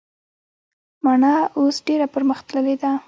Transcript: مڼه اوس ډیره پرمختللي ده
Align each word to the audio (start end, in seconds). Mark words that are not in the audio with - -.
مڼه 1.03 1.33
اوس 1.57 1.75
ډیره 1.87 2.07
پرمختللي 2.15 2.75
ده 2.81 2.91